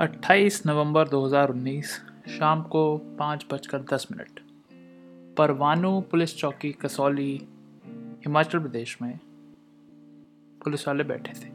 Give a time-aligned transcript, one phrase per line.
[0.00, 1.84] 28 नवंबर 2019
[2.28, 4.40] शाम को पाँच बजकर दस मिनट,
[5.36, 7.48] परवानू पुलिस चौकी कसौली,
[8.18, 9.18] हिमाचल प्रदेश में
[10.64, 11.52] पुलिस वाले बैठे थे।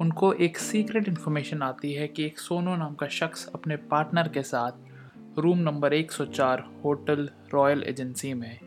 [0.00, 4.42] उनको एक सीक्रेट इन्फॉर्मेशन आती है कि एक सोनू नाम का शख्स अपने पार्टनर के
[4.42, 4.72] साथ
[5.38, 8.60] room number 104 hotel royal agency में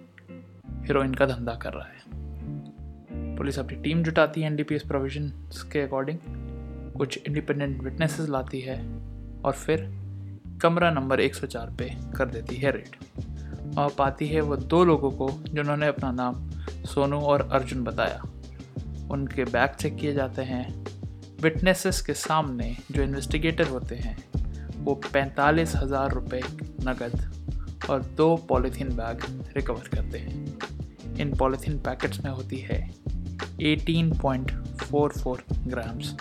[0.70, 2.02] हीरोइन का धंधा कर रहा है।
[3.36, 5.30] पुलिस अपनी टीम जुटाती है एनडीपीएस प्रोविज़न
[5.72, 6.55] के अकॉर्डिंग।
[6.98, 8.78] कुछ इंडिपेंडेंट विटनेसेस लाती है
[9.42, 9.82] और फिर
[10.62, 12.96] कमरा नंबर 104 पे कर देती है रेड
[13.78, 16.50] और पाती है वो दो लोगों को जिन्होंने अपना नाम
[16.86, 18.22] सोनू और अर्जुन बताया।
[19.12, 20.86] उनके बैग चेक किए जाते हैं।
[21.42, 24.18] विटनेसेस के सामने जो इन्वेस्टिगेटर होते हैं,
[24.76, 26.42] वो पैंतालीस हज़ार रुपये
[26.82, 27.32] नकद
[27.90, 32.80] और दो पॉलीथीन बैग रिकवर करते हैं। इन पॉलीथीन पैकेट्स में होती है
[33.62, 36.16] 18.44 ग्राम्स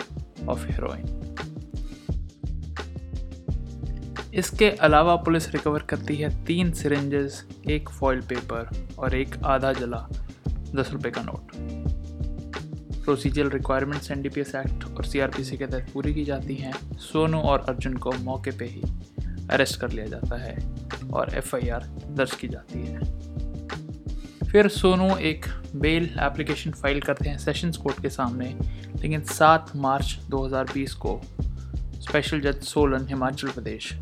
[0.49, 1.21] ऑफ़ हेरोइन
[4.35, 10.09] इसके अलावा पुलिस रिकवर करती है तीन सिरेंजेस एक फॉइल पेपर और एक आधा जला
[10.49, 11.53] दस रुपए का note
[13.05, 17.97] procedural requirements N act और सीआरपीसी के तहत पूरी की जाती हैं। सोनू और अर्जुन
[17.97, 18.83] को मौके पे ही
[19.51, 20.57] अरेस्ट कर लिया जाता है
[21.13, 23.01] और एफआईआर दर्ज की जाती है।
[24.51, 25.45] फिर सोनू एक
[25.77, 28.57] बेल एप्लीकेशन फ़ाइल करते हैं सेशंस कोर्ट के सामने।
[29.03, 31.21] लेकिन 7 मार्च 2020 को
[32.01, 33.95] स्पेशल जज सोलन हिमाचल प्रदेश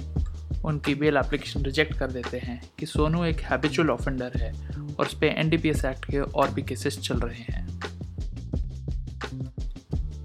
[0.64, 4.52] उनकी बेल एप्लीकेशन रिजेक्ट कर देते हैं कि सोनू एक हैबिचुअल ऑफेंडर है
[4.98, 7.80] और उस पर एन एक्ट के और भी केसेस चल रहे हैं।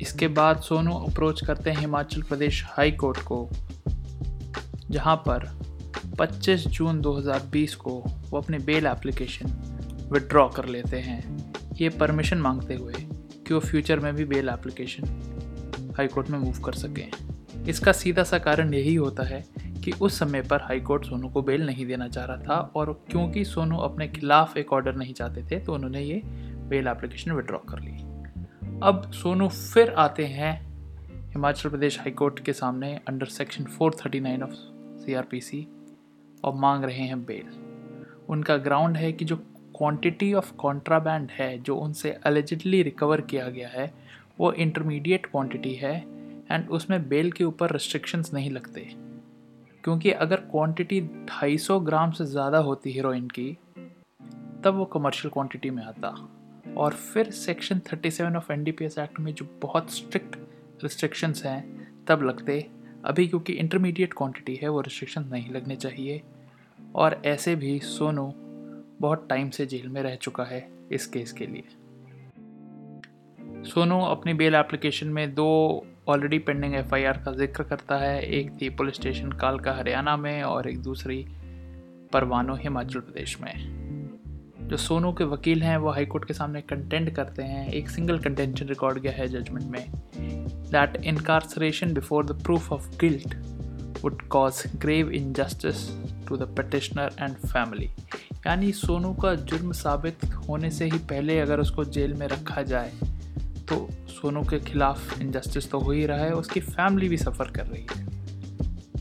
[0.02, 3.50] इसके बाद सोनू अप्रोच करते हैं हिमाचल प्रदेश हाई कोर्ट को,
[4.92, 5.60] जहाँ पर
[6.20, 9.67] 25 जून 2020 को वो अपनी बेल एप्लीकेशन
[10.12, 12.94] विड्रॉ कर लेते हैं। ये परमिशन मांगते हुए
[13.48, 15.04] कि वो फ्यूचर में भी बेल एप्लीकेशन
[15.98, 17.12] हाई कोर्ट में मूव कर सकें।
[17.66, 19.46] इसका सीधा सा कारण यही होता है
[19.84, 23.04] कि उस समय पर हाई कोर्ट सोनू को बेल नहीं देना चाह रहा था और
[23.12, 26.22] क्योंकि सोनू अपने खिलाफ एक ऑर्डर नहीं चाहते थे तो उन्होंने ये
[26.70, 27.92] बेल एप्लीकेशन विड्रॉ कर ली।
[28.84, 30.68] अब सोनू फिर आते हैं
[31.32, 34.52] हिमाचल प्रदेश हाई कोर्ट के सामने अंडर सेक्शन 439 ऑफ़
[35.06, 35.68] सीआरपीसी
[36.44, 37.50] और मांग रहे हैं बेल
[38.30, 39.36] उनका ग्राउंड है कि जो
[39.78, 43.94] क्वांटिटी ऑफ़ कॉन्ट्राबैंड है जो उनसे अलेजिडली रिकवर किया गया है,
[44.40, 46.06] वो इंटरमीडिएट क्वांटिटी है
[46.52, 48.96] एंड उसमें बेल के ऊपर रिस्ट्रिक्शंस नहीं लगते।
[49.84, 53.58] क्योंकि अगर क्वांटिटी 250 ग्राम से ज़्यादा होती हीरोइन की,
[54.64, 56.30] तब वो कमर्शियल क्वांटिटी में आता।
[56.78, 60.36] और फिर सेक्शन 37 ऑफ़ एनडीपीएस एक्ट में जो बहुत स्ट्रिक्ट
[60.84, 62.70] रिस्ट्रिक्शंस हैं, तब लगते।
[63.06, 66.22] अभी क्योंकि इंटरमीडिएट क्वांटिटी है, वो रिस्ट्रिक्शन नहीं लगने चाहिए।
[66.96, 68.34] और ऐसे भी, सोनू
[69.02, 71.64] बहुत टाइम से जेल में रह चुका है इस केस के लिए।
[73.64, 75.48] सोनू अपनी बेल एप्लीकेशन में दो
[76.10, 80.70] ऑलरेडी पेंडिंग एफआईआर का ज़िक्र करता है, एक थी पुलिस स्टेशन कालका, हरियाणा में और
[80.70, 81.26] एक दूसरी
[82.14, 87.44] परवानो, हिमाचल प्रदेश में। जो सोनू के वकील हैं, वो हाईकोर्ट के सामने कंटेंट करते
[87.44, 89.86] हैं। एक सिंगल कंटेंशन रिकॉर्ड गया है जजमेंट में
[90.72, 93.36] that incarceration before the proof of guilt
[94.04, 95.88] would cause grave injustice
[96.28, 97.90] to the petitioner and family
[98.48, 102.92] यानी सोनू का जुर्म साबित होने से ही पहले अगर उसको जेल में रखा जाए
[103.70, 107.66] तो सोनू के खिलाफ इनजस्टिस तो हो ही रहा है, उसकी फैमिली भी सफ़र कर
[107.66, 108.06] रही है।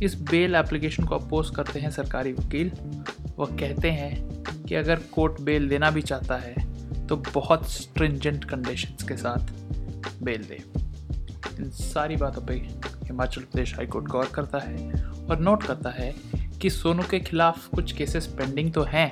[0.03, 2.73] इस बेल एप्लीकेशन को अपोज करते हैं सरकारी वकील।
[3.39, 9.09] वह कहते हैं कि अगर कोर्ट बेल देना भी चाहता है तो बहुत स्ट्रिंजेंट कंडीशंस
[9.09, 9.53] के साथ
[10.23, 10.63] बेल दे।
[11.59, 12.55] इन सारी बातों पे
[13.05, 16.15] हिमाचल प्रदेश हाईकोर्ट गौर करता है और नोट करता है
[16.61, 19.11] कि सोनू के खिलाफ कुछ केसेस पेंडिंग तो हैं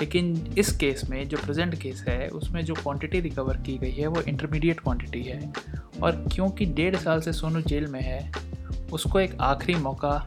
[0.00, 4.06] लेकिन इस केस में जो प्रेजेंट केस है, उसमें जो क्वांटिटी रिकवर की गई है,
[4.06, 5.52] वो इंटरमीडिएट क्वांटिटी है।
[6.02, 8.32] और क्योंकि डेढ़ साल से सोनू जेल में है,
[8.92, 10.26] उसको एक आखिरी मौका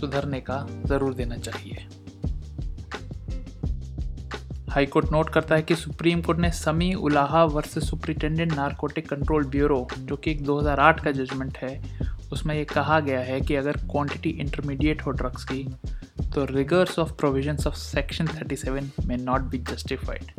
[0.00, 1.86] सुधरने का ज़रूर देना चाहिए।
[4.70, 9.88] हाईकोर्ट नोट करता है कि सुप्रीम कोर्ट ने Sami Ullah versus superintendent narcotic control bureau,
[9.98, 11.82] जो कि एक 2008 का जजमेंट है,
[12.32, 15.68] उसमें ये कहा गया है कि अगर क्वांटिटी इंटरमीडिएट हो ड्रग्स की
[16.34, 20.32] तो rigours of provision of section thirty seven में नॉट बी जस्टिफाइड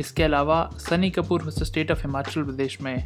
[0.00, 2.96] इसके अलावा, Sunny Kapoor versus state of Himachal Pradesh में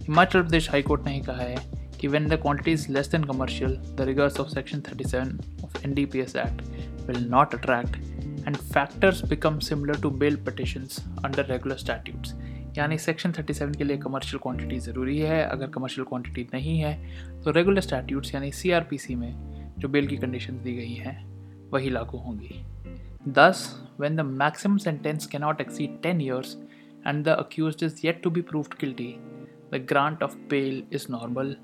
[0.00, 1.56] हिमाचल प्रदेश हाई कोर्ट ने ही कहा है
[2.00, 5.34] कि when the quantity is less than commercial the rigours of section 37
[5.64, 5.86] of
[6.16, 6.62] S act
[7.06, 7.96] will not attract
[8.46, 12.34] and factors become similar to bail petitions under regular statutes
[12.78, 16.94] यानी section 37 के लिए commercial quantity ज़रूरी है, अगर कमर्शियल क्वान्टिटी नहीं है
[17.42, 20.94] तो regular statutes यानी सी आर पी सी में जो बेल की कंडीशन दी गई
[20.94, 21.16] हैं,
[21.70, 22.60] वही लागू होंगी।
[23.28, 23.64] Thus
[24.00, 26.56] when the maximum sentence can not exceed ten years
[27.06, 29.14] and the accused is yet to be proved guilty
[29.74, 31.56] the grant of bail is normal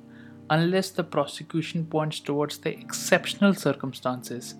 [0.51, 4.55] unless the prosecution point towards the exceptional circumstances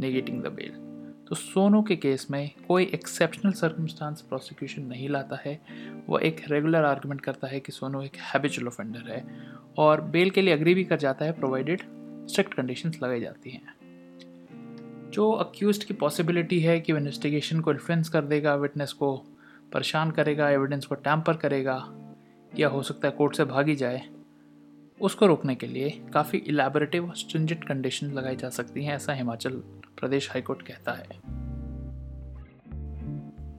[0.00, 0.80] negating the bail
[1.28, 5.60] तो सोनू के case में कोई exceptional circumstance prosecution नहीं लाता है।
[6.08, 9.24] वो एक regular argument करता है कि सोनू एक हैबिचुअल ऑफेंडर है
[9.78, 11.82] और बेल के लिए अग्री भी कर जाता है प्रोवाइडेड
[12.28, 18.08] स्ट्रिक्ट कंडीशंस लगाई जाती हैं। जो अक्यूज की पॉसिबिलिटी है कि वो इन्वेस्टिगेशन को इन्फ्लुएंस
[18.08, 19.16] कर देगा विटनेस को
[19.72, 21.76] परेशान करेगा एविडेंस को टैम्पर करेगा,
[22.58, 24.02] या हो सकता है कोर्ट से भागी जाए,
[25.00, 29.62] उसको रोकने के लिए काफ़ी इलेबोरेटिव और स्ट्रिंजेंट कंडीशन लगाई जा सकती हैं, ऐसा हिमाचल
[30.00, 31.20] प्रदेश हाईकोर्ट कहता है।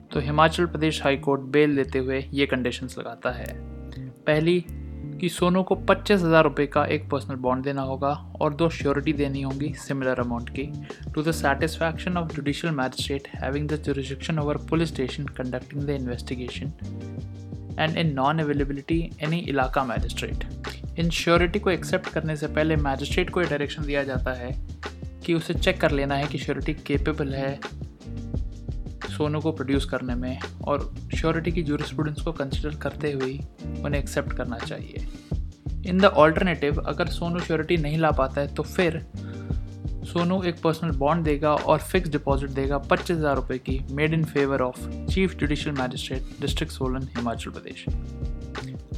[0.08, 3.46] तो हिमाचल प्रदेश हाईकोर्ट बेल देते हुए ये कंडीशंस लगाता है।
[4.26, 4.64] पहली
[5.24, 8.08] कि सोनू को पच्चीस हज़ार रुपये का एक पर्सनल बॉन्ड देना होगा
[8.40, 10.62] और दो श्योरिटी देनी होगी सिमिलर अमाउंट की
[11.14, 16.72] to the satisfaction of judicial magistrate having the jurisdiction over police station conducting the investigation
[17.78, 23.30] and in non availability any इलाका मैजिस्ट्रेट इन श्योरिटी को एक्सेप्ट करने से पहले मैजिस्ट्रेट
[23.30, 24.52] को यह डायरेक्शन दिया जाता है
[25.26, 27.58] कि उसे चेक कर लेना है कि श्योरिटी केपेबल है
[29.10, 33.32] सोनू को प्रोड्यूस करने में, और श्योरिटी की जूरिस्प्रूडेंस को कंसिडर करते हुए
[33.84, 35.06] उन्हें एक्सेप्ट करना चाहिए।
[35.86, 39.04] इन द ऑल्टरनेटिव अगर सोनू श्योरिटी नहीं ला पाता है तो फिर
[40.06, 44.24] सोनू एक पर्सनल बॉन्ड देगा और फिक्स डिपॉजिट देगा पच्चीस हज़ार रुपये की made in
[44.24, 47.84] favour of chief judicial magistrate district Solan, Himachal Pradesh.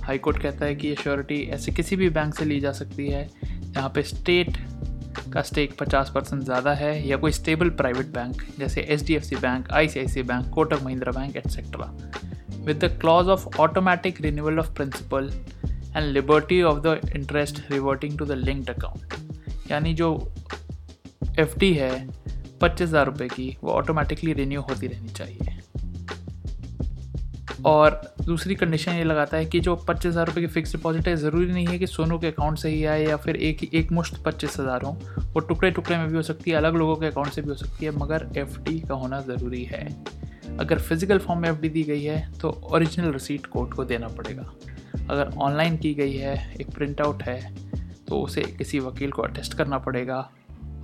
[0.04, 3.28] High court कहता है कि ये श्योरिटी ऐसे किसी भी बैंक से ली जा सकती है,
[3.44, 4.56] जहाँ पे स्टेट
[5.32, 9.24] का स्टेक 50 परसेंट ज़्यादा है, या कोई स्टेबल प्राइवेट बैंक जैसे H D F
[9.24, 11.92] C bank I C I C bank Kotak Mahindra bank etcetera
[12.64, 15.30] with the clause of automatic renewal of principal
[15.96, 19.14] and liberty of the interest reverting to the linked account
[19.70, 20.12] यानी जो
[21.38, 22.08] F है,
[22.60, 25.54] पच्चीस हज़ार रुपये की, वो automatically renew होती रहनी चाहिए।
[27.64, 31.14] और दूसरी कंडीशन ये लगाता है कि जो पच्चीस हज़ार रुपये की फिक्स डिपॉजिट है,
[31.16, 33.92] ज़रूरी नहीं है कि सोनू के अकाउंट से ही आए या फिर एक ही, एक
[33.92, 34.92] मुश्त पच्चीस हज़ार हो।
[35.34, 37.54] वो टुकड़े टुकड़े में भी हो सकती है, अलग लोगों के अकाउंट से भी हो
[37.54, 38.58] सकती है, मगर एफ़
[38.88, 39.84] का होना ज़रूरी है।
[40.58, 44.52] अगर फ़िज़िकल फॉर्म में एफ़ दी गई है तो ओरिजिनल रिसीट कोर्ट को देना पड़ेगा।
[45.10, 47.54] अगर ऑनलाइन की गई है, एक प्रिंट आउट है
[48.08, 50.18] तो उसे किसी वकील को अटेस्ट करना पड़ेगा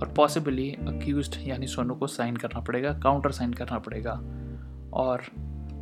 [0.01, 4.11] और पॉसिबली अक्यूज यानी सोनू को साइन करना पड़ेगा काउंटर साइन करना पड़ेगा
[4.93, 5.23] और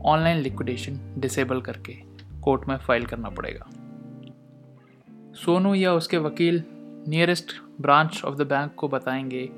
[0.05, 1.93] ऑनलाइन लिक्विडेशन डिसेबल करके
[2.41, 3.69] कोर्ट में फ़ाइल करना पड़ेगा।
[5.35, 6.63] सोनू या उसके वकील
[7.07, 7.51] nearest
[7.81, 9.49] branch of the bank को बताएँगे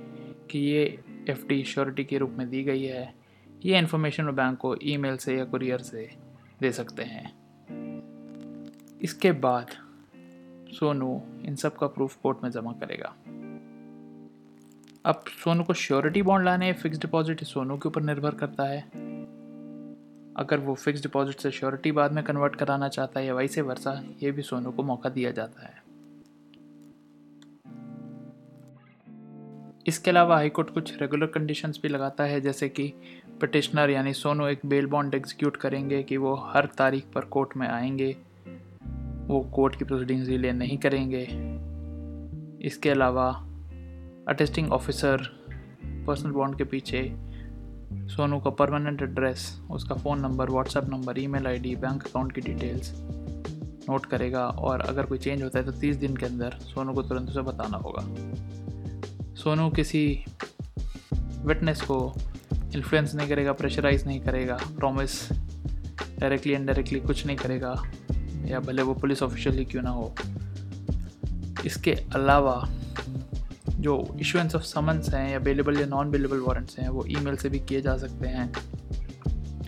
[0.52, 3.14] कि ये एफ़ डी श्योरिटी के रूप में दी गई है।
[3.66, 6.10] ये इन्फॉर्मेशन वो बैंक को ईमेल से या कुरियर से
[6.62, 7.43] दे सकते हैं।
[9.04, 9.68] इसके बाद
[10.72, 13.16] सोनू इन सब का प्रूफ कोर्ट में जमा करेगा।
[15.06, 18.82] अब सोनू को श्योरिटी बॉन्ड लाने फिक्स डिपॉजिट सोनू के ऊपर निर्भर करता है।
[20.38, 24.04] अगर वो फिक्स डिपॉजिट से श्योरिटी बाद में कन्वर्ट कराना चाहता है या वैसे वर्षा
[24.24, 25.84] ये भी सोनू को मौका दिया जाता है।
[29.88, 32.94] इसके अलावा हाईकोर्ट कुछ रेगुलर कंडीशंस भी लगाता है, जैसे कि
[33.42, 37.68] पटिशनर यानी सोनू एक बेल बॉन्ड एग्जीक्यूट करेंगे कि वो हर तारीख पर कोर्ट में
[37.68, 38.18] आएँगे।
[39.28, 41.24] वो कोर्ट की प्रोसीडिंग्स डिले नहीं करेंगे।
[42.68, 43.30] इसके अलावा
[44.30, 45.18] अटेस्टिंग ऑफिसर
[46.08, 47.02] पर्सनल बॉन्ड के पीछे,
[48.08, 52.92] सोनू का परमानेंट एड्रेस उसका phone number WhatsApp number email ID bank account की डिटेल्स
[53.90, 57.02] नोट करेगा और अगर कोई चेंज होता है तो तीस दिन के अंदर सोनू को
[57.02, 58.04] तुरंत उसे बताना होगा।
[59.36, 60.26] सोनू किसी
[61.46, 62.14] विटनेस को
[62.76, 65.32] इन्फ्लुएंस नहीं करेगा प्रेशराइज नहीं करेगा प्रॉमिस
[66.20, 67.74] डायरेक्टली इनडायरेक्टली कुछ नहीं करेगा।
[68.46, 70.14] या भले वो पुलिस ऑफिशियल ही क्यों ना हो।
[71.66, 72.56] इसके अलावा
[73.70, 77.50] जो इशुएंस ऑफ़ समन्स हैं या अवेलेबल या नॉन अवेलेबल वारंट्स हैं, वो ईमेल से
[77.50, 78.52] भी किए जा सकते हैं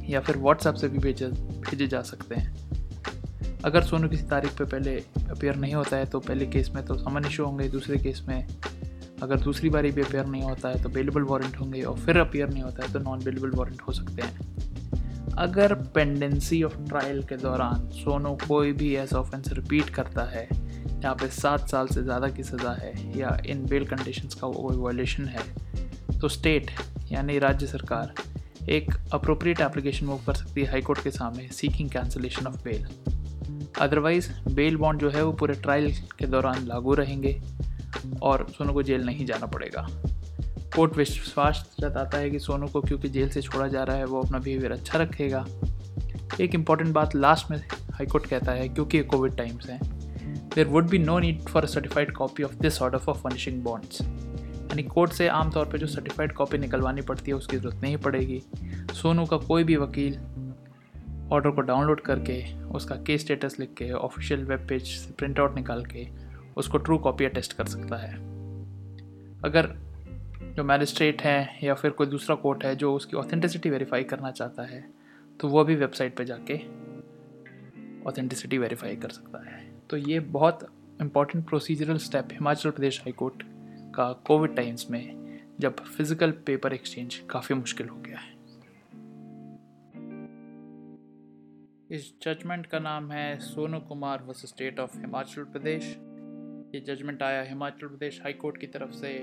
[0.10, 2.54] या फिर व्हाट्सएप से भी भेजे भेजे जा सकते हैं।
[3.66, 4.96] अगर सोनू किसी तारीख पे पहले
[5.30, 8.48] अपेयर नहीं होता है तो पहले केस में तो समन इशू होंगे, दूसरे केस में
[9.24, 12.50] अगर दूसरी बारी भी अपेयर नहीं होता है तो अवेलेबल वारंट होंगे और फिर अपेयर
[12.50, 14.75] नहीं होता है तो नॉन अवेलेबल वारंट हो सकते हैं।
[15.38, 21.16] अगर पेंडेंसी ऑफ़ ट्रायल के दौरान सोनू कोई भी ऐसा ऑफेंस रिपीट करता है, जहाँ
[21.16, 25.26] पे सात साल से ज़्यादा की सज़ा है या इन बेल कंडीशंस का कोई वायलेशन
[25.26, 25.44] है
[26.20, 26.72] तो स्टेट
[27.12, 28.14] यानी राज्य सरकार,
[28.70, 32.88] एक अप्रोप्रिएट एप्लीकेशन मूव कर सकती है हाईकोर्ट के सामने seeking cancellation of bail
[33.82, 37.42] otherwise bail bond जो है वो पूरे ट्रायल के दौरान लागू रहेंगे
[38.22, 39.88] और सोनू को जेल नहीं जाना पड़ेगा।
[40.76, 44.22] कोर्ट विश्वास जताता है कि सोनू को क्योंकि जेल से छोड़ा जा रहा है, वो
[44.22, 45.46] अपना बिहेवियर अच्छा रखेगा।
[46.42, 47.58] एक इंपॉर्टेंट बात लास्ट में
[47.92, 49.80] हाईकोर्ट कहता है, क्योंकि कोविड टाइम्स हैं
[50.56, 54.02] there would be no need for a certified copy of this order for furnishing bonds
[54.02, 58.42] यानी कोर्ट से आमतौर पर जो सर्टिफाइड कॉपी निकलवानी पड़ती है, उसकी ज़रूरत नहीं पड़ेगी।
[58.94, 60.18] सोनू का कोई भी वकील
[61.32, 65.56] ऑर्डर को डाउनलोड करके, उसका केस स्टेटस लिख के ऑफिशियल वेब पेज से प्रिंट आउट
[65.56, 66.08] निकाल के,
[66.58, 68.14] उसको ट्रू कॉपी अटेस्ट कर सकता है।
[69.44, 69.74] अगर
[70.56, 74.64] जो मैजिस्ट्रेट हैं या फिर कोई दूसरा कोर्ट है जो उसकी ऑथेंटिसिटी वेरीफाई करना चाहता
[74.64, 74.80] है
[75.40, 76.56] तो वो भी वेबसाइट पे जाके
[78.10, 80.60] ऑथेंटिसिटी वेरीफाई कर सकता है। तो ये बहुत
[81.02, 83.44] important procedural step Himachal Pradesh high court
[83.96, 85.04] का कोविड टाइम्स में
[85.60, 88.34] जब फ़िज़िकल पेपर एक्सचेंज काफ़ी मुश्किल हो गया है।
[91.90, 95.84] इस जजमेंट का नाम है Sonu Kumar versus state of Himachal Pradesh.
[96.76, 99.14] ये जजमेंट आया हिमाचल प्रदेश हाई कोर्ट की तरफ़ से।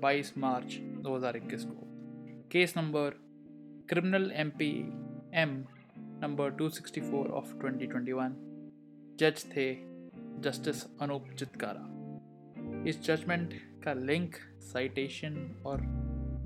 [0.00, 1.86] 22 मार्च 2021 को।
[2.52, 3.10] Case number
[3.88, 4.70] criminal M P
[5.34, 5.64] M
[6.22, 8.32] number 264 of 2021
[9.18, 9.74] जज थे
[10.40, 11.92] जस्टिस अनूप चितकारा
[12.86, 15.80] इस जजमेंट का लिंक साइटेशन और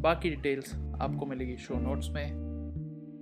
[0.01, 2.51] बाकी डिटेल्स आपको मिलेगी शो नोट्स में।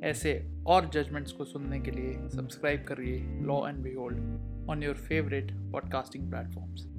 [0.04, 5.52] ऐसे और जजमेंट्स को सुनने के लिए सब्सक्राइब करिए law and behold on your favourite
[5.52, 6.97] podcasting platforms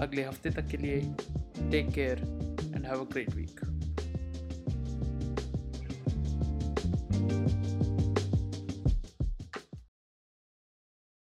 [0.00, 1.00] अगले हफ़्ते तक के लिए
[1.70, 2.18] take care
[2.76, 3.60] and have a great week